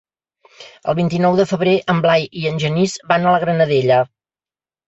El 0.93 0.97
vint-i-nou 0.99 1.37
de 1.41 1.45
febrer 1.51 1.75
en 1.95 2.01
Blai 2.07 2.27
i 2.41 2.49
en 2.53 2.57
Genís 2.65 2.99
van 3.13 3.29
a 3.29 3.35
la 3.37 3.43
Granadella. 3.45 4.01